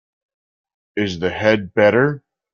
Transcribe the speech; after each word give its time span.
Is 0.95 1.19
the 1.19 1.29
head 1.29 1.75
better? 1.75 2.23